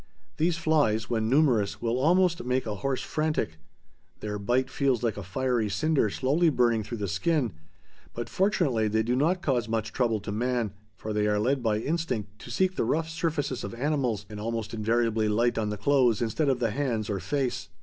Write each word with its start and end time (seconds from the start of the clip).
These 0.37 0.57
flies, 0.57 1.11
when 1.11 1.29
numerous, 1.29 1.79
will 1.79 1.99
almost 1.99 2.43
make 2.43 2.65
a 2.65 2.73
horse 2.77 3.03
frantic. 3.03 3.59
Their 4.19 4.39
bite 4.39 4.67
feels 4.71 5.03
like 5.03 5.15
a 5.15 5.21
fiery 5.21 5.69
cinder 5.69 6.09
slowly 6.09 6.49
burning 6.49 6.81
through 6.81 6.97
the 6.97 7.07
skin, 7.07 7.53
but 8.15 8.27
fortunately 8.27 8.87
they 8.87 9.03
do 9.03 9.15
not 9.15 9.43
cause 9.43 9.69
much 9.69 9.93
trouble 9.93 10.19
to 10.21 10.31
man, 10.31 10.73
for 10.95 11.13
they 11.13 11.27
are 11.27 11.37
led 11.37 11.61
by 11.61 11.77
instinct 11.77 12.39
to 12.39 12.49
seek 12.49 12.77
the 12.77 12.83
rough 12.83 13.09
surfaces 13.09 13.63
of 13.63 13.75
animals 13.75 14.25
and 14.27 14.39
almost 14.39 14.73
invariably 14.73 15.27
light 15.29 15.59
on 15.59 15.69
the 15.69 15.77
clothes 15.77 16.19
instead 16.19 16.49
of 16.49 16.57
the 16.59 16.71
hands 16.71 17.07
or 17.07 17.19
face. 17.19 17.69